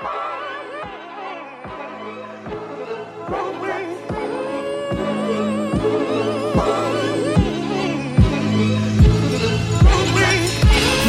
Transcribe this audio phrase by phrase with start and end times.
[0.00, 0.06] Vous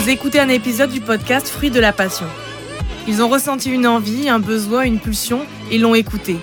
[0.09, 2.25] écoutez un épisode du podcast Fruits de la Passion.
[3.07, 6.37] Ils ont ressenti une envie, un besoin, une pulsion et l'ont écouté.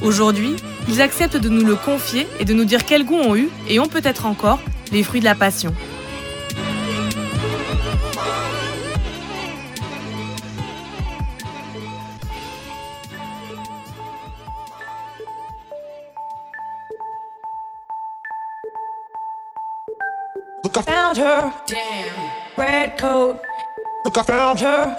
[0.00, 0.54] Aujourd'hui,
[0.88, 3.80] ils acceptent de nous le confier et de nous dire quel goût ont eu et
[3.80, 4.60] ont peut-être encore
[4.92, 5.74] les fruits de la passion.
[21.18, 21.52] Her.
[21.66, 22.56] Damn.
[22.56, 23.36] Red coat.
[24.04, 24.96] Look, I found her.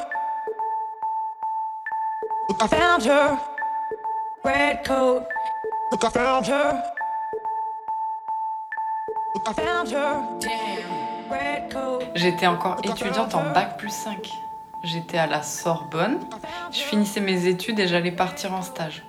[2.49, 3.37] Look, I found her.
[4.43, 5.23] Red coat.
[5.91, 6.83] Look, I found her.
[9.35, 10.21] Look, I found her.
[10.41, 11.31] Damn.
[11.31, 12.03] Red coat.
[12.15, 14.29] J'étais encore étudiante en bac plus 5.
[14.83, 16.19] J'étais à la Sorbonne.
[16.71, 19.03] Je finissais mes études et j'allais partir en stage.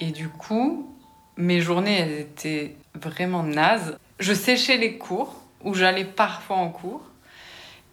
[0.00, 0.86] Et du coup,
[1.36, 3.98] mes journées elles étaient vraiment nazes.
[4.18, 5.34] Je séchais les cours,
[5.64, 7.02] où j'allais parfois en cours.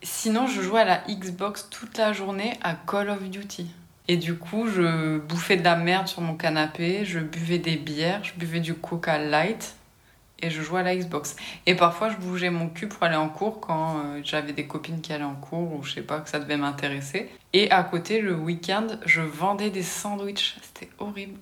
[0.03, 3.72] Sinon, je jouais à la Xbox toute la journée à Call of Duty.
[4.08, 8.23] Et du coup, je bouffais de la merde sur mon canapé, je buvais des bières,
[8.23, 9.75] je buvais du Coca Light
[10.41, 11.36] et je jouais à la Xbox.
[11.66, 15.02] Et parfois, je bougeais mon cul pour aller en cours quand euh, j'avais des copines
[15.02, 17.30] qui allaient en cours ou je sais pas, que ça devait m'intéresser.
[17.53, 20.58] Et à côté, le week-end, je vendais des sandwichs.
[20.61, 21.38] C'était horrible.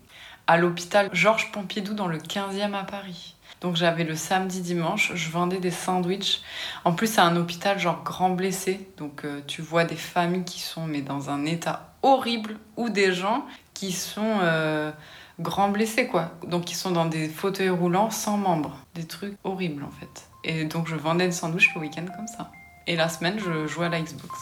[0.48, 3.36] À l'hôpital Georges Pompidou dans le 15e à Paris.
[3.62, 6.42] Donc j'avais le samedi, dimanche, je vendais des sandwichs.
[6.86, 8.90] En plus, c'est un hôpital genre grand blessé.
[8.98, 13.14] Donc euh, tu vois des familles qui sont mais dans un état horrible ou des
[13.14, 14.92] gens qui sont euh,
[15.40, 16.32] grands blessés quoi.
[16.48, 18.78] Donc qui sont dans des fauteuils roulants sans membres.
[18.96, 20.30] Des trucs horribles en fait.
[20.44, 22.52] Et donc je vendais des sandwichs le week-end comme ça.
[22.88, 24.34] Et la semaine, je jouais à la Xbox.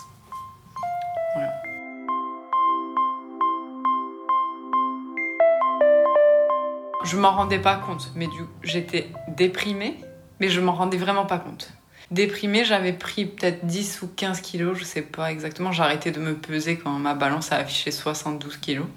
[7.08, 8.28] Je m'en rendais pas compte, mais
[8.64, 9.98] j'étais déprimée,
[10.42, 11.72] mais je m'en rendais vraiment pas compte.
[12.12, 15.72] Déprimée, j'avais pris peut-être 10 ou 15 kilos, je sais pas exactement.
[15.72, 18.88] Arrêté de me peser quand ma balance a affiché 72 kilos.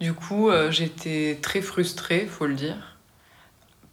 [0.00, 2.96] Du coup, euh, j'étais très frustrée, faut le dire.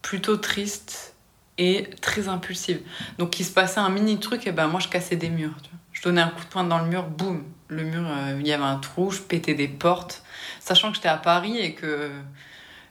[0.00, 1.16] Plutôt triste
[1.58, 2.80] et très impulsive.
[3.18, 5.56] Donc, il se passait un mini truc, et ben moi je cassais des murs.
[5.60, 5.78] tu vois.
[5.92, 8.52] Je donnais un coup de poing dans le mur, boum, le mur, euh, il y
[8.52, 10.22] avait un trou, je pétais des portes,
[10.60, 12.12] sachant que j'étais à Paris et que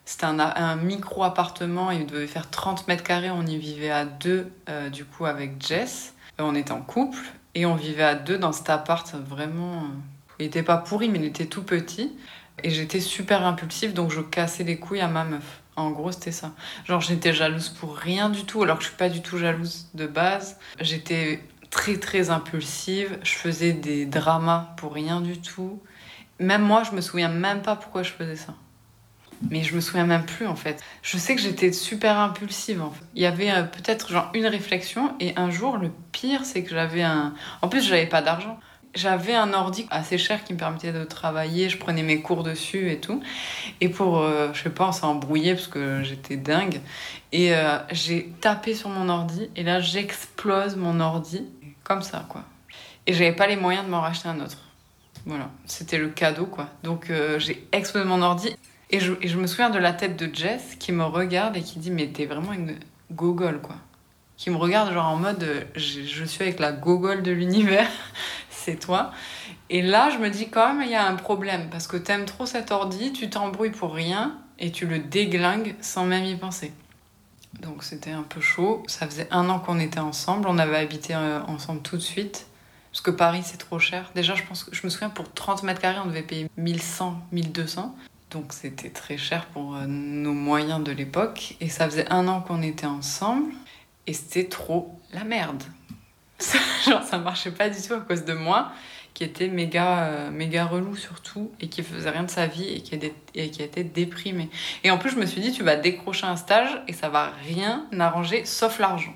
[0.10, 4.06] c'était un, un micro appartement, il devait faire 30 mètres carrés, on y vivait à
[4.06, 6.16] deux, euh, du coup avec Jess.
[6.40, 7.20] Euh, on était en couple
[7.54, 9.84] et on vivait à deux dans cet appart vraiment.
[9.84, 9.88] euh,
[10.40, 12.12] il était pas pourri, mais il était tout petit.
[12.64, 15.62] Et j'étais super impulsive, donc je cassais les couilles à ma meuf.
[15.76, 16.54] En gros, c'était ça.
[16.86, 19.90] Genre, j'étais jalouse pour rien du tout, alors que je suis pas du tout jalouse
[19.94, 20.58] de base.
[20.82, 25.80] J'étais très très impulsive, je faisais des dramas pour rien du tout.
[26.40, 28.56] Même moi, je me souviens même pas pourquoi je faisais ça.
[29.50, 30.84] Mais je me souviens même plus en fait.
[31.02, 33.04] Je sais que j'étais super impulsive en fait.
[33.16, 36.72] Il y avait euh, peut-être genre une réflexion et un jour le pire c'est que
[36.72, 38.60] j'avais un en plus j'avais pas d'argent.
[38.96, 42.92] J'avais un ordi assez cher qui me permettait de travailler, je prenais mes cours dessus
[42.92, 43.22] et tout.
[43.82, 46.82] Et pour, euh, je sais pas, on s'est embrouillé parce que j'étais dingue.
[47.32, 51.46] Et euh, j'ai tapé sur mon ordi et là j'explose mon ordi
[51.84, 52.44] comme ça quoi.
[53.06, 54.58] Et j'avais pas les moyens de m'en racheter un autre.
[55.26, 56.68] Voilà, c'était le cadeau quoi.
[56.84, 58.56] Donc euh, j'ai explosé mon ordi
[58.92, 61.92] et je, me souviens de la tête de Jess qui me regarde et qui dit
[61.92, 62.76] Mais t'es vraiment une
[63.12, 63.76] gogole, quoi.
[64.36, 67.90] Qui me regarde, genre en mode euh, Je, suis avec la gogole de l'univers,
[68.50, 69.12] c'est toi.
[69.70, 72.26] Et là, je me dis quand même, il y a un problème parce que t'aimes
[72.26, 76.72] trop cet ordi, tu t'embrouilles pour rien et tu le déglingues sans même y penser.
[77.62, 78.84] Donc c'était un peu chaud.
[78.88, 82.48] Ça faisait un an qu'on était ensemble, on avait habité euh, ensemble tout de suite.
[82.92, 84.12] Parce que Paris, c'est trop cher.
[84.16, 87.96] Déjà, je, pense je me souviens, pour 30 mètres carrés, on devait payer 1100, 1200.
[88.32, 91.56] Donc c'était très cher pour euh, nos moyens de l'époque.
[91.62, 93.52] Et ça faisait un an qu'on était ensemble.
[94.06, 95.64] Et c'était trop la merde.
[96.86, 98.72] Genre ça marchait pas du tout à cause de moi,
[99.14, 102.82] qui était méga, euh, méga relou surtout, et qui faisait rien de sa vie et
[102.82, 104.50] qui, était, et déprimé.
[104.84, 107.32] Et en plus je me suis dit, tu vas décrocher un stage et ça va
[107.46, 109.14] rien arranger sauf l'argent.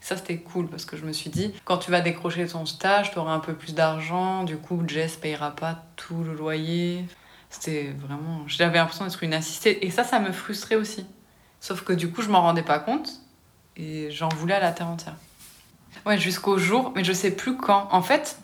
[0.00, 3.12] Ça c'était cool parce que je me suis dit, quand tu vas décrocher ton stage,
[3.12, 7.04] tu auras un peu plus d'argent, du coup Jess payera pas tout le loyer.
[7.50, 8.42] C'était vraiment.
[8.46, 9.86] J'avais l'impression d'être une assistée.
[9.86, 11.06] Et ça, ça me frustrait aussi.
[11.60, 13.10] Sauf que du coup, je m'en rendais pas compte.
[13.76, 15.16] Et j'en voulais à la terre entière.
[16.04, 17.88] Ouais, jusqu'au jour, mais je sais plus quand.
[17.90, 18.38] En fait,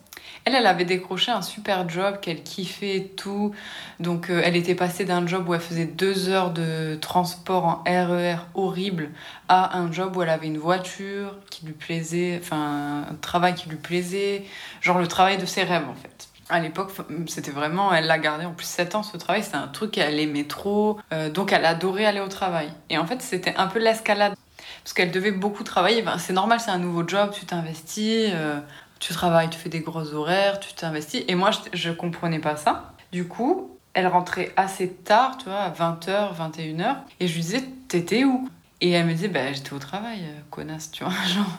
[0.44, 3.54] elle, elle avait décroché un super job qu'elle kiffait et tout.
[4.00, 7.82] Donc, euh, elle était passée d'un job où elle faisait deux heures de transport en
[7.86, 9.10] RER horrible
[9.48, 13.68] à un job où elle avait une voiture qui lui plaisait, enfin, un travail qui
[13.68, 14.44] lui plaisait.
[14.80, 16.28] Genre le travail de ses rêves, en fait.
[16.50, 16.90] À l'époque,
[17.26, 20.18] c'était vraiment, elle l'a gardé en plus 7 ans ce travail, c'était un truc qu'elle
[20.20, 22.70] aimait trop, euh, donc elle adorait aller au travail.
[22.90, 24.34] Et en fait, c'était un peu l'escalade,
[24.82, 26.02] parce qu'elle devait beaucoup travailler.
[26.02, 28.60] Ben, c'est normal, c'est un nouveau job, tu t'investis, euh,
[29.00, 31.24] tu travailles, tu fais des gros horaires, tu t'investis.
[31.28, 32.92] Et moi, je, je comprenais pas ça.
[33.12, 37.64] Du coup, elle rentrait assez tard, tu vois, à 20h, 21h, et je lui disais,
[37.88, 38.48] t'étais où?
[38.84, 41.12] Et elle me disait, bah, j'étais au travail, euh, connasse, tu vois.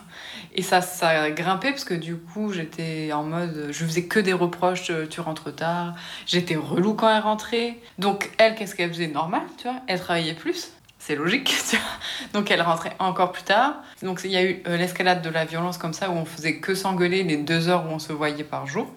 [0.54, 4.20] Et ça, ça a grimpé parce que du coup, j'étais en mode, je faisais que
[4.20, 5.96] des reproches, euh, tu rentres tard.
[6.28, 7.80] J'étais relou quand elle rentrait.
[7.98, 9.08] Donc, elle, qu'est-ce qu'elle faisait?
[9.08, 9.82] Normal, tu vois.
[9.88, 10.72] Elle travaillait plus.
[11.00, 12.40] C'est logique, tu vois.
[12.40, 13.78] Donc, elle rentrait encore plus tard.
[14.04, 16.58] Donc, il y a eu euh, l'escalade de la violence comme ça où on faisait
[16.58, 18.88] que s'engueuler les deux heures où on se voyait par jour.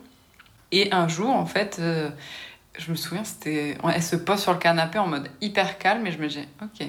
[0.71, 1.81] Et un jour, en fait,
[2.79, 3.79] je me souviens, c'était.
[3.91, 6.89] Elle se pose sur le canapé en mode hyper calme et je me dis, ok,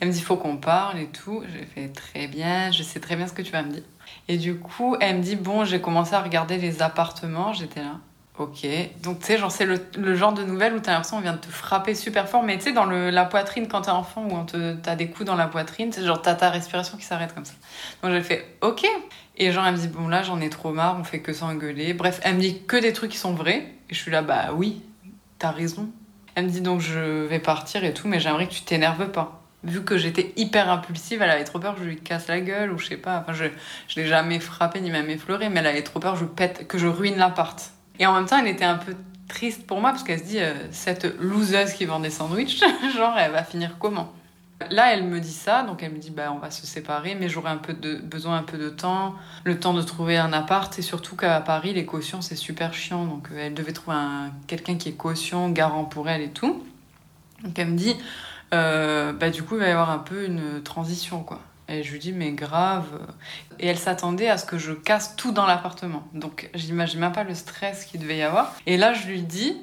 [0.00, 1.42] elle me dit, faut qu'on parle et tout.
[1.52, 3.82] J'ai fait très bien, je sais très bien ce que tu vas me dire.
[4.28, 7.52] Et du coup, elle me dit, bon, j'ai commencé à regarder les appartements.
[7.52, 7.96] J'étais là.
[8.38, 8.64] Ok.
[9.02, 11.38] Donc, tu sais, genre, c'est le, genre de nouvelle où t'as l'impression qu'on vient de
[11.38, 12.44] te frapper super fort.
[12.44, 14.44] Mais tu sais, dans la poitrine, quand t'es enfant, où
[14.80, 17.54] t'as des coups dans la poitrine, c'est genre, t'as ta respiration qui s'arrête comme ça.
[18.02, 18.86] Donc, j'ai fait, ok.
[19.36, 21.94] Et genre, elle me dit, bon, là, j'en ai trop marre, on fait que s'engueuler.
[21.94, 23.66] Bref, elle me dit que des trucs qui sont vrais.
[23.90, 24.82] Et je suis là, bah oui,
[25.40, 25.88] t'as raison.
[26.36, 29.37] Elle me dit, donc, je vais partir et tout, mais j'aimerais que tu t'énerves pas
[29.64, 32.78] vu que j'étais hyper impulsive, elle avait trop peur je lui casse la gueule ou
[32.78, 33.18] je sais pas.
[33.20, 33.44] Enfin, je,
[33.88, 36.78] je l'ai jamais frappé ni même effleuré, mais elle avait trop peur je pète, que
[36.78, 37.72] je ruine l'appart.
[37.98, 38.94] Et en même temps, elle était un peu
[39.28, 42.60] triste pour moi parce qu'elle se dit euh, cette loseuse qui vend des sandwichs,
[42.96, 44.12] genre elle va finir comment?
[44.70, 47.28] Là, elle me dit ça, donc elle me dit bah on va se séparer, mais
[47.28, 49.14] j'aurai un peu de besoin un peu de temps,
[49.44, 53.04] le temps de trouver un appart et surtout qu'à Paris les cautions c'est super chiant,
[53.04, 56.64] donc euh, elle devait trouver un, quelqu'un qui est caution, garant pour elle et tout.
[57.44, 57.94] Donc elle me dit
[58.52, 61.40] euh, bah, du coup, il va y avoir un peu une transition, quoi.
[61.68, 62.86] Et je lui dis, mais grave.
[63.58, 66.08] Et elle s'attendait à ce que je casse tout dans l'appartement.
[66.14, 68.54] Donc, j'imagine même pas le stress qu'il devait y avoir.
[68.66, 69.54] Et là, je lui dis,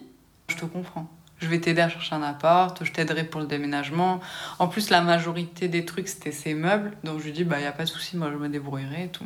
[0.47, 1.07] je te comprends.
[1.39, 4.21] Je vais t'aider à chercher un appart, je t'aiderai pour le déménagement.
[4.59, 6.91] En plus, la majorité des trucs, c'était ses meubles.
[7.03, 9.09] Donc, je lui dis, bah, y a pas de souci, moi, je me débrouillerai et
[9.09, 9.25] tout.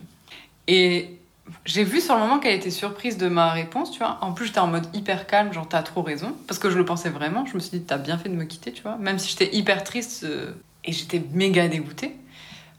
[0.68, 1.19] Et
[1.66, 4.18] j'ai vu sur le moment qu'elle était surprise de ma réponse, tu vois.
[4.22, 6.36] En plus, j'étais en mode hyper calme, genre t'as trop raison.
[6.48, 7.46] Parce que je le pensais vraiment.
[7.46, 8.98] Je me suis dit, t'as bien fait de me quitter, tu vois.
[8.98, 10.52] Même si j'étais hyper triste euh,
[10.84, 12.16] et j'étais méga dégoûtée.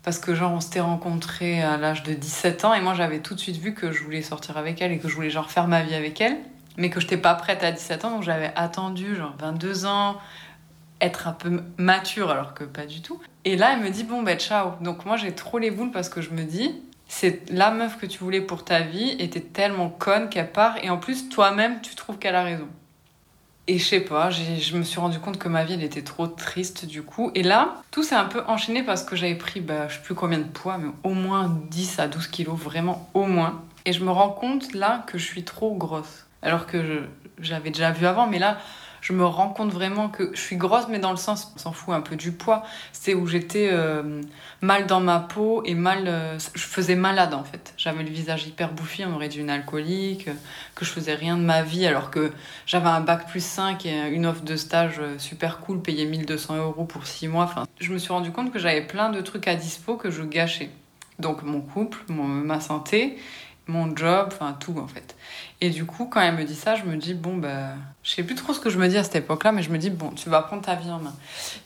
[0.03, 3.35] Parce que, genre, on s'était rencontrés à l'âge de 17 ans et moi, j'avais tout
[3.35, 5.69] de suite vu que je voulais sortir avec elle et que je voulais, genre, faire
[5.69, 6.39] ma vie avec elle.
[6.79, 10.17] Mais que j'étais pas prête à 17 ans, donc j'avais attendu, genre, 22 ans,
[11.01, 13.21] être un peu mature alors que pas du tout.
[13.45, 14.73] Et là, elle me dit, bon, ben, ciao.
[14.81, 16.75] Donc, moi, j'ai trop les boules parce que je me dis,
[17.13, 20.77] c'est la meuf que tu voulais pour ta vie et t'es tellement conne qu'elle part
[20.81, 22.69] et en plus toi-même tu trouves qu'elle a raison.
[23.67, 26.29] Et je sais pas, je me suis rendu compte que ma vie elle était trop
[26.29, 27.33] triste du coup.
[27.35, 30.15] Et là, tout s'est un peu enchaîné parce que j'avais pris, bah, je sais plus
[30.15, 33.65] combien de poids, mais au moins 10 à 12 kilos, vraiment au moins.
[33.87, 36.27] Et je me rends compte là que je suis trop grosse.
[36.43, 37.03] Alors que
[37.41, 38.59] j'avais déjà vu avant, mais là,
[39.01, 41.73] je me rends compte vraiment que je suis grosse, mais dans le sens, on s'en
[41.73, 42.63] fout un peu du poids.
[42.93, 44.21] C'est où j'étais euh,
[44.61, 46.05] mal dans ma peau et mal.
[46.07, 47.75] Euh, je faisais malade en fait.
[47.77, 50.29] J'avais le visage hyper bouffi, on aurait dit une alcoolique,
[50.75, 52.33] que je faisais rien de ma vie alors que
[52.67, 56.57] j'avais un bac plus 5 et une offre de stage euh, super cool, payé 1200
[56.57, 57.45] euros pour 6 mois.
[57.45, 60.23] Enfin, je me suis rendu compte que j'avais plein de trucs à dispo que je
[60.23, 60.71] gâchais.
[61.19, 63.19] Donc mon couple, ma santé
[63.67, 65.17] mon job, enfin tout en fait.
[65.61, 68.23] Et du coup, quand elle me dit ça, je me dis, bon, bah, je sais
[68.23, 70.11] plus trop ce que je me dis à cette époque-là, mais je me dis, bon,
[70.11, 71.15] tu vas prendre ta vie en main.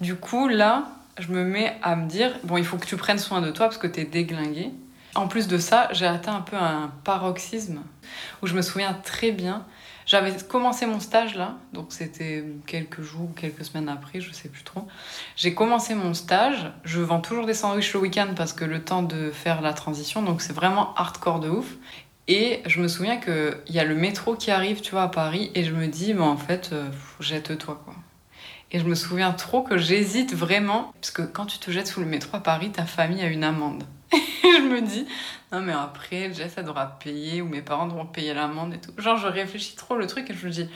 [0.00, 3.18] Du coup, là, je me mets à me dire, bon, il faut que tu prennes
[3.18, 4.70] soin de toi parce que t'es déglingué.
[5.14, 7.80] En plus de ça, j'ai atteint un peu un paroxysme
[8.42, 9.64] où je me souviens très bien
[10.06, 14.62] j'avais commencé mon stage là, donc c'était quelques jours, quelques semaines après, je sais plus
[14.62, 14.86] trop.
[15.36, 19.02] J'ai commencé mon stage, je vends toujours des sandwichs le week-end parce que le temps
[19.02, 21.74] de faire la transition, donc c'est vraiment hardcore de ouf.
[22.26, 25.50] Et je me souviens qu'il y a le métro qui arrive, tu vois, à Paris,
[25.54, 26.88] et je me dis, mais en fait, euh,
[27.20, 27.94] jette-toi quoi.
[28.72, 32.00] Et je me souviens trop que j'hésite vraiment, parce que quand tu te jettes sous
[32.00, 33.84] le métro à Paris, ta famille a une amende.
[34.64, 35.06] Je me dis,
[35.52, 38.92] non mais après, Jess, elle devra payer, ou mes parents devront payer l'amende et tout.
[38.98, 40.68] Genre, je réfléchis trop le truc et je me dis,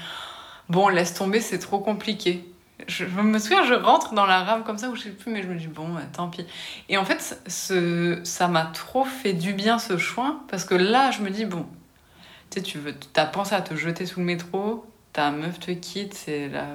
[0.68, 2.44] bon, laisse tomber, c'est trop compliqué.
[2.86, 5.42] Je, me souviens, je rentre dans la rame comme ça, ou je sais plus, mais
[5.42, 6.46] je me dis, bon, bah, tant pis.
[6.88, 11.10] Et en fait, ce, ça m'a trop fait du bien ce choix, parce que là,
[11.10, 11.66] je me dis, bon,
[12.50, 15.72] tu sais, tu veux, as pensé à te jeter sous le métro, ta meuf te
[15.72, 16.66] quitte, c'est là,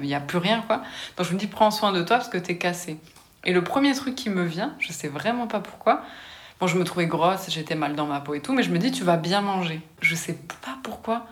[0.00, 0.82] il n'y a plus rien, quoi.
[1.16, 2.98] Donc je me dis, prends soin de toi parce que t'es cassé.
[3.44, 6.02] Et le premier truc qui me vient, je sais vraiment pas pourquoi,
[6.60, 8.78] bon, je me trouvais grosse, j'étais mal dans ma peau et tout, mais je me
[8.78, 9.80] dis, tu vas bien manger.
[10.00, 11.26] Je sais pas pourquoi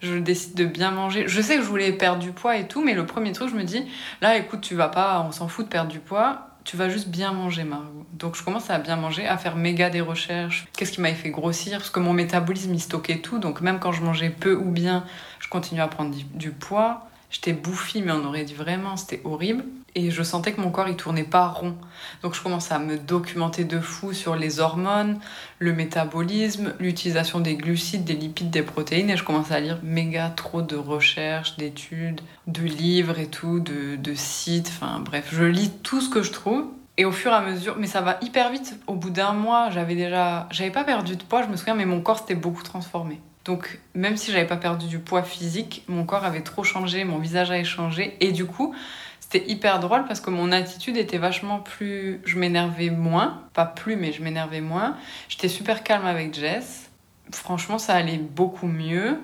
[0.00, 1.24] je décide de bien manger.
[1.26, 3.56] Je sais que je voulais perdre du poids et tout, mais le premier truc, je
[3.56, 3.84] me dis,
[4.20, 7.08] là, écoute, tu vas pas, on s'en fout de perdre du poids, tu vas juste
[7.08, 8.06] bien manger, Margot.
[8.12, 10.66] Donc je commence à bien manger, à faire méga des recherches.
[10.76, 11.78] Qu'est-ce qui m'avait fait grossir?
[11.78, 13.38] Parce que mon métabolisme, il stockait tout.
[13.38, 15.04] Donc même quand je mangeais peu ou bien,
[15.40, 17.08] je continuais à prendre du poids.
[17.30, 19.64] J'étais bouffie, mais on aurait dit vraiment, c'était horrible.
[19.94, 21.74] Et je sentais que mon corps, il tournait pas rond.
[22.22, 25.18] Donc je commençais à me documenter de fou sur les hormones,
[25.58, 29.10] le métabolisme, l'utilisation des glucides, des lipides, des protéines.
[29.10, 33.96] Et je commençais à lire méga trop de recherches, d'études, de livres et tout, de,
[33.96, 34.68] de sites.
[34.68, 36.66] Enfin bref, je lis tout ce que je trouve.
[36.96, 38.76] Et au fur et à mesure, mais ça va hyper vite.
[38.88, 41.86] Au bout d'un mois, j'avais déjà, j'avais pas perdu de poids, je me souviens, mais
[41.86, 43.20] mon corps s'était beaucoup transformé.
[43.48, 47.16] Donc même si j'avais pas perdu du poids physique, mon corps avait trop changé, mon
[47.16, 48.74] visage avait changé, et du coup,
[49.20, 52.20] c'était hyper drôle parce que mon attitude était vachement plus.
[52.26, 54.98] Je m'énervais moins, pas plus, mais je m'énervais moins.
[55.30, 56.90] J'étais super calme avec Jess.
[57.32, 59.18] Franchement, ça allait beaucoup mieux.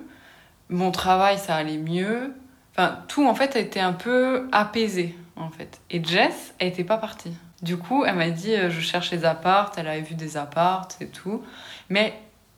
[0.70, 2.32] Mon travail, ça allait mieux.
[2.72, 5.82] Enfin, tout en fait a été un peu apaisé en fait.
[5.90, 7.34] Et Jess, elle était pas partie.
[7.60, 10.96] Du coup, elle m'a dit euh, je cherche les appartes, elle avait vu des appartes
[11.02, 11.42] et tout.
[11.90, 12.14] Mais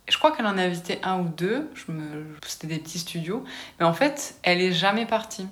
[0.09, 1.71] je crois qu'elle en a visité un ou deux.
[1.89, 2.27] Me...
[2.47, 3.45] C'était des petits studios.
[3.79, 5.49] Mais en fait, elle est jamais partie.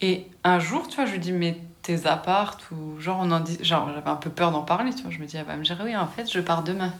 [0.00, 3.40] Et un jour, tu vois, je lui dis, mais tes apparts ou genre, on en
[3.40, 5.10] dit, genre, j'avais un peu peur d'en parler, tu vois.
[5.10, 6.92] Je me dis, elle va me dire, oui, en fait, je pars demain.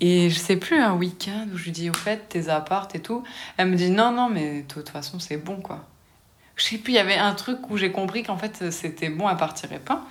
[0.00, 3.00] Et je sais plus, un week-end où je lui dis, au fait, tes apparts et
[3.00, 3.22] tout.
[3.56, 5.84] Elle me dit, non, non, mais de toute façon, c'est bon, quoi.
[6.56, 9.28] Je sais plus, il y avait un truc où j'ai compris qu'en fait, c'était bon,
[9.28, 10.04] elle partirait pas.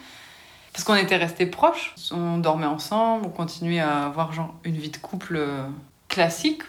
[0.74, 4.90] Parce qu'on était restés proches, on dormait ensemble, on continuait à avoir genre une vie
[4.90, 5.68] de couple euh,
[6.08, 6.62] classique,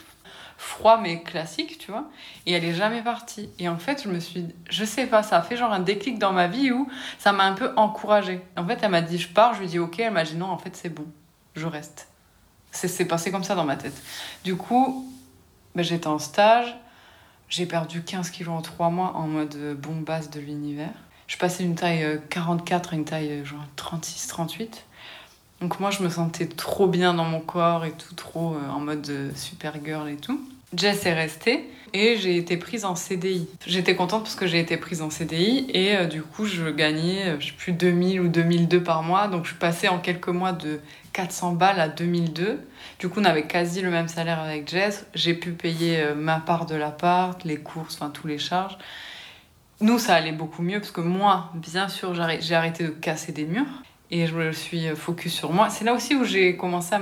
[0.58, 2.10] froid mais classique, tu vois.
[2.46, 3.48] Et elle est jamais partie.
[3.60, 6.18] Et en fait, je me suis, je sais pas, ça a fait genre un déclic
[6.18, 8.40] dans ma vie où ça m'a un peu encouragée.
[8.56, 10.46] En fait, elle m'a dit je pars, je lui dit ok, elle m'a dit non,
[10.46, 11.06] en fait c'est bon,
[11.54, 12.08] je reste.
[12.72, 13.94] C'est passé comme ça dans ma tête.
[14.44, 15.06] Du coup,
[15.74, 16.74] ben, j'étais en stage,
[17.48, 20.94] j'ai perdu 15 kilos en 3 mois en mode bombasse de l'univers.
[21.32, 24.84] Je passais d'une taille 44 à une taille genre 36, 38.
[25.62, 29.32] Donc moi, je me sentais trop bien dans mon corps et tout, trop en mode
[29.34, 30.38] super girl et tout.
[30.74, 33.48] Jess est restée et j'ai été prise en CDI.
[33.66, 37.26] J'étais contente parce que j'ai été prise en CDI et euh, du coup je gagnais
[37.26, 40.28] euh, je sais plus 2000 ou 2002 par mois donc je suis passée en quelques
[40.28, 40.80] mois de
[41.12, 42.60] 400 balles à 2002.
[42.98, 45.06] Du coup on avait quasi le même salaire avec Jess.
[45.14, 48.78] J'ai pu payer euh, ma part de l'appart, les courses, enfin tous les charges.
[49.82, 53.44] Nous ça allait beaucoup mieux parce que moi bien sûr j'ai arrêté de casser des
[53.44, 55.70] murs et je me suis focus sur moi.
[55.70, 57.00] C'est là aussi où j'ai commencé à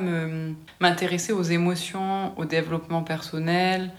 [0.81, 3.91] m'intéresser aux émotions, au développement personnel,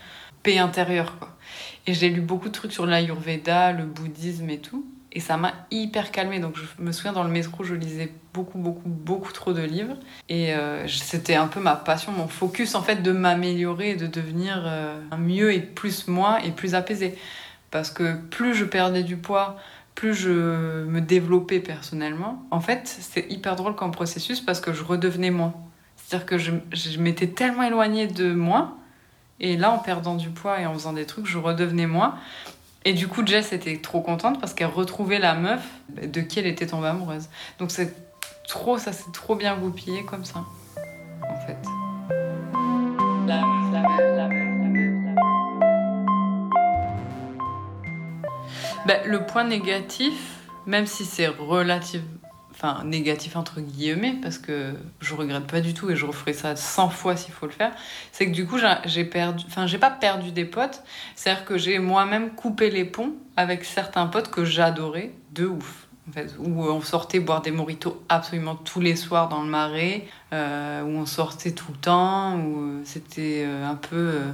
[0.41, 1.37] paix intérieure quoi.
[1.85, 4.83] Et j'ai lu beaucoup de trucs sur l'ayurveda, le bouddhisme et tout
[5.13, 6.39] et ça m'a hyper calmée.
[6.39, 9.97] Donc je me souviens dans le métro, je lisais beaucoup beaucoup beaucoup trop de livres
[10.29, 14.63] et euh, c'était un peu ma passion, mon focus en fait de m'améliorer, de devenir
[14.65, 17.15] euh, mieux et plus moi et plus apaisée.
[17.71, 19.57] Parce que plus je perdais du poids,
[19.95, 24.83] plus je me développais personnellement, en fait, c'est hyper drôle comme processus parce que je
[24.83, 25.53] redevenais moi.
[25.95, 28.77] C'est-à-dire que je, je m'étais tellement éloignée de moi,
[29.39, 32.15] et là, en perdant du poids et en faisant des trucs, je redevenais moi.
[32.85, 36.45] Et du coup, Jess était trop contente parce qu'elle retrouvait la meuf de qui elle
[36.45, 37.27] était tombée amoureuse.
[37.57, 37.93] Donc c'est
[38.47, 40.45] trop, ça s'est trop bien goupillé comme ça,
[41.27, 41.57] en fait.
[43.27, 43.60] La
[48.87, 52.01] Ben, le point négatif, même si c'est relatif,
[52.51, 56.55] enfin négatif entre guillemets, parce que je regrette pas du tout et je referai ça
[56.55, 57.73] 100 fois s'il faut le faire,
[58.11, 60.83] c'est que du coup j'ai perdu, enfin j'ai pas perdu des potes,
[61.15, 65.87] c'est-à-dire que j'ai moi-même coupé les ponts avec certains potes que j'adorais de ouf.
[66.09, 70.07] En fait, où on sortait boire des moritos absolument tous les soirs dans le marais,
[70.33, 73.95] euh, où on sortait tout le temps, où c'était euh, un peu.
[73.95, 74.31] Euh,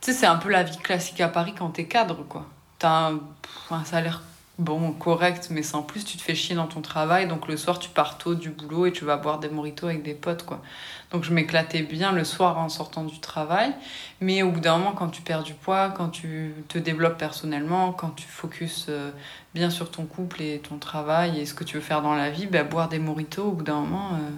[0.00, 2.46] tu sais, c'est un peu la vie classique à Paris quand t'es cadre, quoi.
[2.84, 4.22] Un salaire
[4.58, 7.26] bon, correct, mais sans plus, tu te fais chier dans ton travail.
[7.26, 10.02] Donc le soir, tu pars tôt du boulot et tu vas boire des moritos avec
[10.02, 10.62] des potes, quoi.
[11.10, 13.72] Donc je m'éclatais bien le soir en sortant du travail.
[14.20, 17.92] Mais au bout d'un moment, quand tu perds du poids, quand tu te développes personnellement,
[17.92, 19.10] quand tu focuses euh,
[19.54, 22.30] bien sur ton couple et ton travail et ce que tu veux faire dans la
[22.30, 24.30] vie, bah, boire des moritos, au bout d'un moment, euh,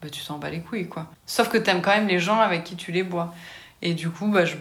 [0.00, 1.06] bah, tu t'en bats les couilles, quoi.
[1.26, 3.34] Sauf que t'aimes quand même les gens avec qui tu les bois.
[3.84, 4.56] Et du coup, bah, je,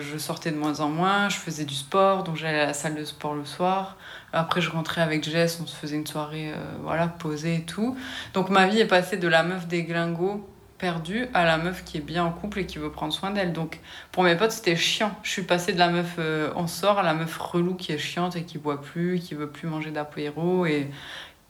[0.00, 2.94] je, sortais de moins en moins, je faisais du sport, donc j'allais à la salle
[2.94, 3.98] de sport le soir.
[4.32, 7.96] Après, je rentrais avec Jess, on se faisait une soirée, euh, voilà, posée et tout.
[8.32, 10.48] Donc ma vie est passée de la meuf des glingos
[10.78, 13.52] perdue à la meuf qui est bien en couple et qui veut prendre soin d'elle.
[13.52, 13.78] Donc
[14.10, 15.14] pour mes potes, c'était chiant.
[15.22, 17.98] Je suis passée de la meuf euh, on sort à la meuf relou qui est
[17.98, 20.90] chiante et qui boit plus, qui veut plus manger d'apéro et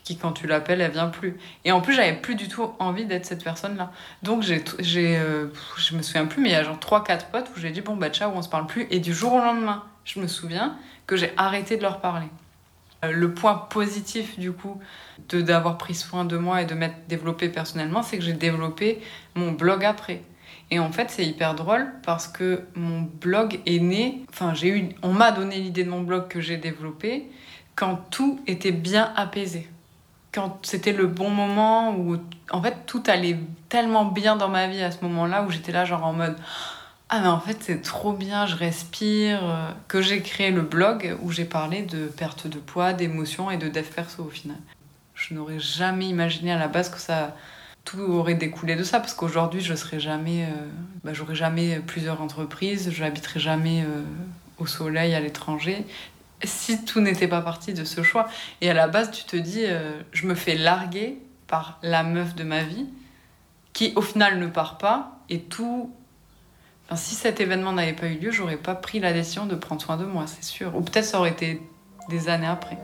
[0.04, 3.04] qui quand tu l'appelles elle vient plus et en plus j'avais plus du tout envie
[3.04, 3.92] d'être cette personne là
[4.22, 5.46] donc j'ai j'ai euh,
[5.78, 7.80] je me souviens plus mais il y a genre 3 4 potes où j'ai dit
[7.80, 10.76] bon bah ciao on se parle plus et du jour au lendemain je me souviens
[11.06, 12.26] que j'ai arrêté de leur parler
[13.04, 14.80] Euh, le point positif du coup
[15.28, 19.00] de d'avoir pris soin de moi et de m'être développée personnellement, c'est que j'ai développé
[19.34, 20.22] mon blog après.
[20.70, 24.88] Et en fait, c'est hyper drôle parce que mon blog est né, enfin j'ai eu
[25.02, 27.28] on m'a donné l'idée de mon blog que j'ai développé
[27.74, 29.68] quand tout était bien apaisé.
[30.32, 32.16] Quand c'était le bon moment où
[32.50, 35.84] en fait tout allait tellement bien dans ma vie à ce moment-là où j'étais là
[35.84, 36.36] genre en mode
[37.14, 41.14] ah mais en fait c'est trop bien, je respire, euh, que j'ai créé le blog
[41.20, 44.56] où j'ai parlé de perte de poids, d'émotions et de dev perso au final.
[45.14, 47.36] Je n'aurais jamais imaginé à la base que ça
[47.84, 50.68] tout aurait découlé de ça parce qu'aujourd'hui je serais jamais, euh,
[51.04, 54.02] bah, j'aurais jamais plusieurs entreprises, je n'habiterais jamais euh,
[54.58, 55.84] au soleil à l'étranger
[56.44, 58.28] si tout n'était pas parti de ce choix.
[58.60, 59.64] Et à la base tu te dis
[60.12, 62.86] je me fais larguer par la meuf de ma vie
[63.72, 65.92] qui au final ne part pas et tout
[66.96, 69.96] si cet événement n'avait pas eu lieu, j'aurais pas pris la décision de prendre soin
[69.96, 70.74] de moi, c'est sûr.
[70.76, 71.60] Ou peut-être ça aurait été
[72.08, 72.78] des années après.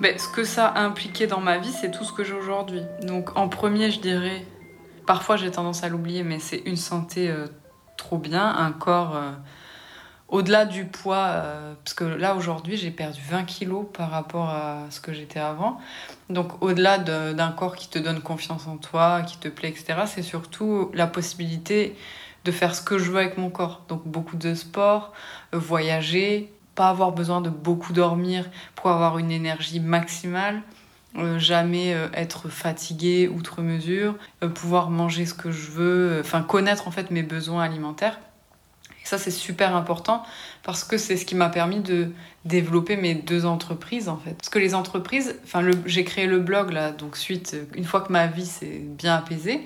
[0.00, 2.82] Ben, ce que ça a impliqué dans ma vie, c'est tout ce que j'ai aujourd'hui.
[3.02, 4.44] Donc en premier, je dirais
[5.06, 7.46] Parfois, j'ai tendance à l'oublier, mais c'est une santé euh,
[7.96, 9.32] trop bien, un corps euh,
[10.28, 11.26] au-delà du poids.
[11.26, 15.40] Euh, parce que là, aujourd'hui, j'ai perdu 20 kilos par rapport à ce que j'étais
[15.40, 15.78] avant.
[16.30, 20.22] Donc, au-delà d'un corps qui te donne confiance en toi, qui te plaît, etc., c'est
[20.22, 21.96] surtout la possibilité
[22.44, 23.82] de faire ce que je veux avec mon corps.
[23.88, 25.12] Donc, beaucoup de sport,
[25.52, 30.62] voyager, pas avoir besoin de beaucoup dormir pour avoir une énergie maximale.
[31.18, 36.40] Euh, jamais euh, être fatigué outre mesure, euh, pouvoir manger ce que je veux, enfin
[36.40, 38.18] connaître en fait mes besoins alimentaires.
[39.02, 40.22] Et ça c'est super important
[40.62, 42.12] parce que c'est ce qui m'a permis de
[42.46, 44.32] développer mes deux entreprises en fait.
[44.32, 48.10] Parce que les entreprises, enfin j'ai créé le blog là, donc suite, une fois que
[48.10, 49.60] ma vie s'est bien apaisée,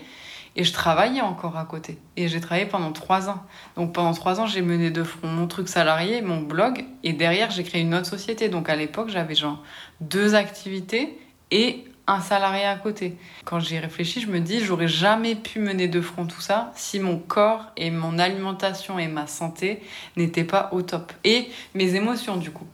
[0.56, 1.98] et je travaillais encore à côté.
[2.16, 3.42] Et j'ai travaillé pendant trois ans.
[3.76, 7.50] Donc pendant trois ans, j'ai mené de front mon truc salarié, mon blog, et derrière,
[7.50, 8.48] j'ai créé une autre société.
[8.48, 9.62] Donc à l'époque, j'avais genre
[10.00, 11.18] deux activités
[11.50, 13.16] et un salarié à côté.
[13.44, 17.00] Quand j'y réfléchis, je me dis, j'aurais jamais pu mener de front tout ça si
[17.00, 19.82] mon corps et mon alimentation et ma santé
[20.16, 21.12] n'étaient pas au top.
[21.24, 22.66] Et mes émotions, du coup.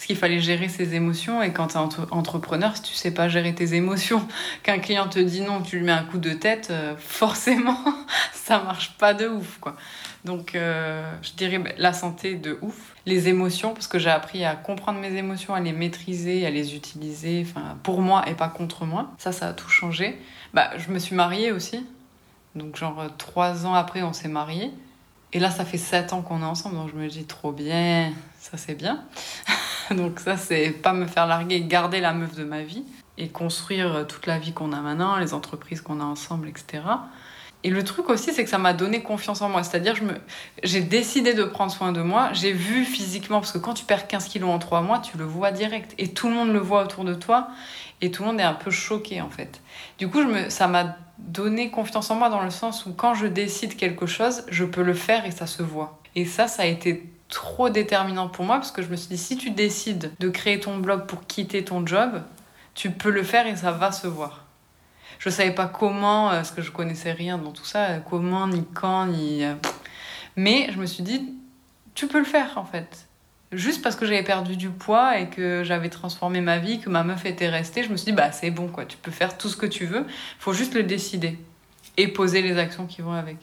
[0.00, 3.28] Parce qu'il fallait gérer ses émotions et quand tu es entrepreneur, si tu sais pas
[3.28, 4.26] gérer tes émotions,
[4.62, 7.76] qu'un client te dit non, tu lui mets un coup de tête, euh, forcément,
[8.32, 9.76] ça marche pas de ouf, quoi.
[10.24, 12.94] Donc, euh, je dirais bah, la santé de ouf.
[13.04, 16.74] Les émotions, parce que j'ai appris à comprendre mes émotions, à les maîtriser, à les
[16.74, 17.44] utiliser,
[17.82, 19.10] pour moi et pas contre moi.
[19.18, 20.18] Ça, ça a tout changé.
[20.54, 21.84] Bah, je me suis mariée aussi.
[22.54, 24.70] Donc, genre, trois ans après, on s'est mariés.
[25.34, 28.12] Et là, ça fait sept ans qu'on est ensemble, donc je me dis trop bien,
[28.38, 29.04] ça c'est bien.
[29.96, 32.84] donc, ça, c'est pas me faire larguer, garder la meuf de ma vie
[33.18, 36.82] et construire toute la vie qu'on a maintenant, les entreprises qu'on a ensemble, etc.
[37.62, 39.62] Et le truc aussi, c'est que ça m'a donné confiance en moi.
[39.62, 40.14] C'est-à-dire, je me...
[40.62, 42.30] j'ai décidé de prendre soin de moi.
[42.32, 45.24] J'ai vu physiquement, parce que quand tu perds 15 kilos en 3 mois, tu le
[45.24, 45.94] vois direct.
[45.98, 47.48] Et tout le monde le voit autour de toi.
[48.00, 49.60] Et tout le monde est un peu choqué, en fait.
[49.98, 53.76] Du coup, ça m'a donné confiance en moi dans le sens où quand je décide
[53.76, 56.00] quelque chose, je peux le faire et ça se voit.
[56.16, 59.18] Et ça, ça a été trop déterminant pour moi parce que je me suis dit,
[59.18, 62.22] si tu décides de créer ton blog pour quitter ton job,
[62.74, 64.46] tu peux le faire et ça va se voir
[65.20, 68.64] je savais pas comment, euh, parce que je connaissais rien dans tout ça, comment, ni
[68.74, 69.44] quand, ni.
[69.44, 69.54] Euh,
[70.34, 71.34] mais je me suis dit,
[71.94, 73.06] tu peux le faire en fait.
[73.52, 77.04] Juste parce que j'avais perdu du poids et que j'avais transformé ma vie, que ma
[77.04, 79.48] meuf était restée, je me suis dit, bah c'est bon quoi, tu peux faire tout
[79.48, 80.06] ce que tu veux,
[80.38, 81.38] faut juste le décider
[81.96, 83.36] et poser les actions qui vont avec.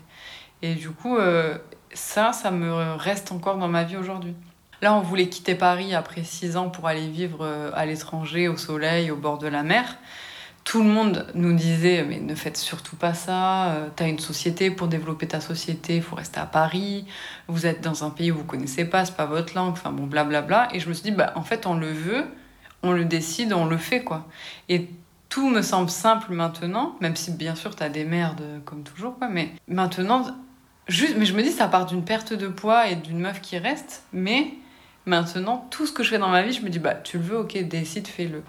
[0.61, 1.17] Et du coup,
[1.93, 4.33] ça, ça me reste encore dans ma vie aujourd'hui.
[4.81, 9.11] Là, on voulait quitter Paris après six ans pour aller vivre à l'étranger, au soleil,
[9.11, 9.97] au bord de la mer
[10.67, 14.19] tout le monde nous disait mais ne faites surtout pas ça, euh, tu as une
[14.19, 17.05] société pour développer ta société, il faut rester à Paris,
[17.47, 20.07] vous êtes dans un pays où vous connaissez pas, c'est pas votre langue, enfin bon
[20.07, 22.25] blablabla et je me suis dit bah en fait on le veut,
[22.83, 24.27] on le décide, on le fait quoi.
[24.67, 24.89] Et
[25.29, 29.17] tout me semble simple maintenant, même si bien sûr tu as des merdes comme toujours
[29.17, 30.25] quoi, mais maintenant
[31.17, 34.03] mais je me dis ça part d'une perte de poids et d'une meuf qui reste,
[34.13, 34.53] mais
[35.05, 37.23] maintenant tout ce que je fais dans ma vie, je me dis bah tu le
[37.23, 38.43] veux, OK, décide, fais-le.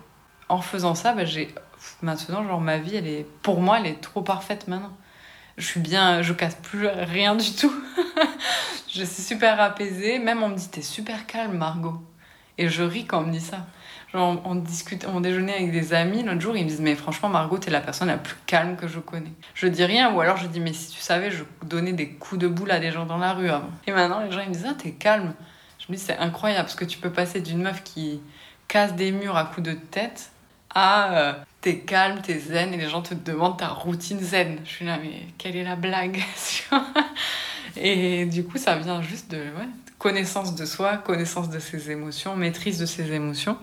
[0.48, 1.54] En faisant ça, bah, j'ai
[2.02, 4.96] maintenant, genre, ma vie, elle est, pour moi, elle est trop parfaite maintenant.
[5.56, 7.72] Je suis bien, je casse plus rien du tout.
[8.88, 10.18] je suis super apaisée.
[10.18, 12.00] Même on me dit, t'es super calme, Margot.
[12.58, 13.66] Et je ris quand on me dit ça.
[14.12, 17.28] Genre, on, discute, on déjeunait avec des amis l'autre jour, ils me disent, mais franchement,
[17.28, 19.32] Margot, t'es la personne la plus calme que je connais.
[19.54, 22.40] Je dis rien, ou alors je dis, mais si tu savais, je donnais des coups
[22.40, 23.70] de boule à des gens dans la rue avant.
[23.86, 25.34] Et maintenant, les gens, me disent, ah, t'es calme.
[25.78, 28.20] Je Je me dis, c'est incroyable parce que tu peux passer d'une meuf qui
[28.66, 30.30] casse des murs à coups de tête
[30.74, 34.58] à euh, t'es calme, t'es zen et les gens te demandent ta routine zen.
[34.64, 36.22] Je suis là, mais quelle est la blague?
[37.76, 39.42] Et du coup, ça vient juste de
[39.98, 43.56] connaissance de soi, connaissance de ses émotions, maîtrise de ses émotions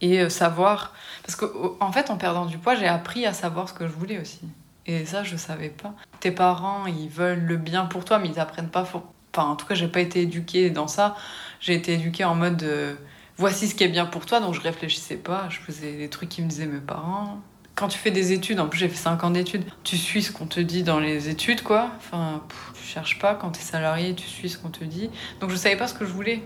[0.00, 0.92] et euh, savoir.
[1.24, 3.92] Parce qu'en en fait, en perdant du poids, j'ai appris à savoir ce que je
[3.92, 4.40] voulais aussi.
[4.86, 5.94] Et ça, je savais pas.
[6.20, 8.82] Tes parents, ils veulent le bien pour toi, mais ils apprennent pas.
[8.82, 9.02] Enfin,
[9.50, 11.16] en tout cas, j'ai pas été éduquée dans ça.
[11.60, 12.94] J'ai été éduquée en mode euh,
[13.36, 15.48] voici ce qui est bien pour toi, donc je réfléchissais pas.
[15.50, 17.40] Je faisais des trucs qui me disaient mes parents.
[17.74, 20.32] Quand tu fais des études, en plus j'ai fait 5 ans d'études, tu suis ce
[20.32, 21.90] qu'on te dit dans les études, quoi.
[21.98, 23.34] Enfin, tu cherches pas.
[23.34, 25.10] Quand tu es salarié, tu suis ce qu'on te dit.
[25.40, 26.42] Donc je savais pas ce que je voulais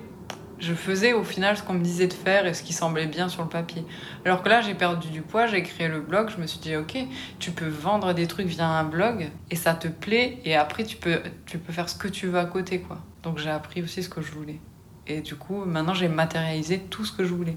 [0.61, 3.29] je faisais au final ce qu'on me disait de faire et ce qui semblait bien
[3.29, 3.85] sur le papier.
[4.25, 6.77] Alors que là, j'ai perdu du poids, j'ai créé le blog, je me suis dit,
[6.77, 6.99] ok,
[7.39, 10.97] tu peux vendre des trucs via un blog et ça te plaît et après, tu
[10.97, 12.99] peux, tu peux faire ce que tu veux à côté, quoi.
[13.23, 14.61] Donc j'ai appris aussi ce que je voulais.
[15.07, 17.57] Et du coup, maintenant, j'ai matérialisé tout ce que je voulais.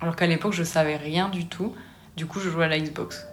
[0.00, 1.74] Alors qu'à l'époque, je savais rien du tout.
[2.16, 3.26] Du coup, je jouais à la Xbox.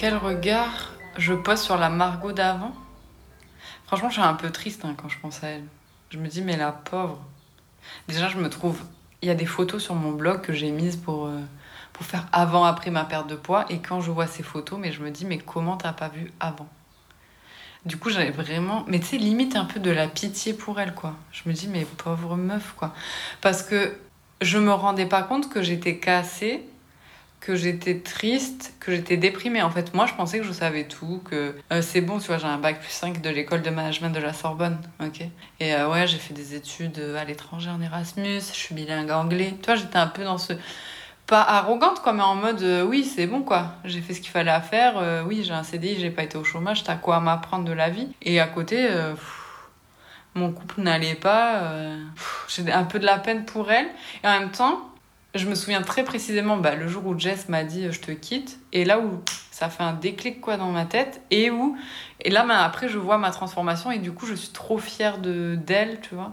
[0.00, 2.72] Quel regard je pose sur la Margot d'avant?
[3.86, 5.64] Franchement, je suis un peu triste hein, quand je pense à elle.
[6.08, 7.18] Je me dis, mais la pauvre.
[8.08, 8.80] Déjà, je me trouve.
[9.20, 11.38] Il y a des photos sur mon blog que j'ai mises pour, euh,
[11.92, 13.66] pour faire avant-après ma perte de poids.
[13.68, 16.32] Et quand je vois ces photos, mais je me dis, mais comment t'as pas vu
[16.40, 16.70] avant?
[17.84, 18.86] Du coup, j'avais vraiment.
[18.88, 21.14] Mais tu sais, limite un peu de la pitié pour elle, quoi.
[21.30, 22.94] Je me dis, mais pauvre meuf, quoi.
[23.42, 23.98] Parce que
[24.40, 26.66] je me rendais pas compte que j'étais cassée
[27.40, 29.62] que j'étais triste, que j'étais déprimée.
[29.62, 32.36] En fait, moi, je pensais que je savais tout, que euh, c'est bon, tu vois,
[32.36, 35.22] j'ai un bac plus 5 de l'école de management de la Sorbonne, ok?
[35.58, 39.54] Et euh, ouais, j'ai fait des études à l'étranger en Erasmus, je suis bilingue anglais.
[39.62, 40.52] Tu vois, j'étais un peu dans ce...
[41.26, 43.76] Pas arrogante, quoi, mais en mode, euh, oui, c'est bon, quoi.
[43.84, 46.44] J'ai fait ce qu'il fallait à faire, oui, j'ai un CDI, j'ai pas été au
[46.44, 48.08] chômage, t'as quoi à m'apprendre de la vie?
[48.22, 48.86] Et à côté...
[50.34, 51.72] mon couple n'allait pas,
[52.48, 53.86] j'ai un peu de la peine pour elle.
[54.22, 54.89] Et en même temps,
[55.34, 58.10] je me souviens très précisément bah, le jour où Jess m'a dit euh, je te
[58.10, 61.76] quitte et là où ça fait un déclic quoi dans ma tête et où
[62.20, 65.18] et là bah, après je vois ma transformation et du coup je suis trop fière
[65.18, 66.32] de d'elle tu vois.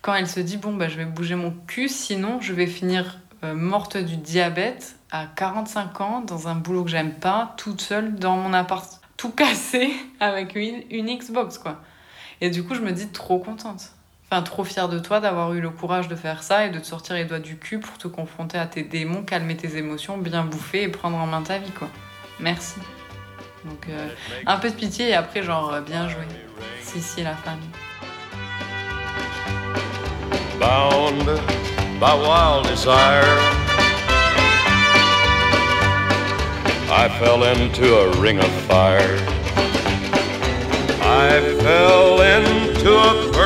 [0.00, 3.20] Quand elle se dit bon bah je vais bouger mon cul sinon je vais finir
[3.44, 8.16] euh, morte du diabète à 45 ans dans un boulot que j'aime pas toute seule
[8.16, 11.80] dans mon appart tout cassé avec une, une Xbox quoi.
[12.40, 13.92] Et du coup je me dis trop contente
[14.40, 17.16] Trop fière de toi d'avoir eu le courage de faire ça et de te sortir
[17.16, 20.84] les doigts du cul pour te confronter à tes démons, calmer tes émotions, bien bouffer
[20.84, 21.88] et prendre en main ta vie, quoi.
[22.40, 22.80] Merci.
[23.66, 24.08] Donc, euh,
[24.46, 26.22] un peu de pitié et après, genre, euh, bien joué.
[26.80, 27.68] Si, si, la famille.
[30.58, 31.38] Bound
[32.00, 33.22] by wild desire,
[36.90, 39.18] I fell into a ring of fire.
[41.02, 43.21] I fell into a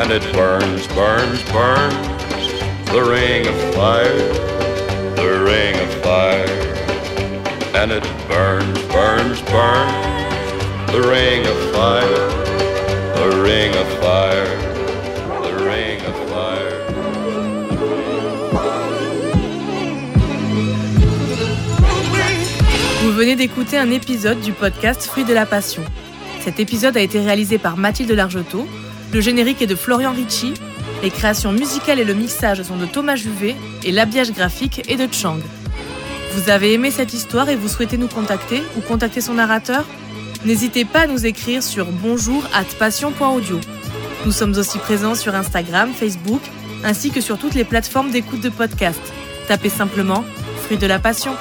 [0.00, 1.94] and it burns, burns, burns.
[2.92, 4.18] The ring of fire,
[5.16, 6.46] the ring of fire,
[7.74, 10.92] and it burns, burns, burns.
[10.92, 12.28] The ring of fire,
[13.18, 14.56] the ring of fire,
[15.42, 16.74] the ring of fire.
[23.02, 25.82] Vous venez d'écouter un épisode du podcast Fruits de la Passion.
[26.40, 28.66] Cet épisode a été réalisé par Mathilde Largetot
[29.12, 30.54] le générique est de Florian Ricci,
[31.02, 35.12] les créations musicales et le mixage sont de Thomas Juvet et l'habillage graphique est de
[35.12, 35.38] Chang.
[36.34, 39.84] Vous avez aimé cette histoire et vous souhaitez nous contacter ou contacter son narrateur?
[40.44, 42.44] N'hésitez pas à nous écrire sur bonjour
[42.78, 43.60] passion.audio.
[44.26, 46.42] Nous sommes aussi présents sur Instagram, Facebook,
[46.84, 49.00] ainsi que sur toutes les plateformes d'écoute de podcast.
[49.48, 50.24] Tapez simplement
[50.64, 51.34] Fruits de la Passion.